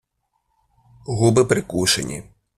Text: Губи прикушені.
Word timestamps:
Губи 1.05 1.45
прикушені. 1.45 2.23